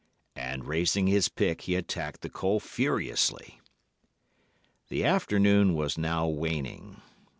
[0.35, 3.61] And, raising his pick, he attacked the coal furiously.
[4.89, 7.03] "The afternoon was now waning.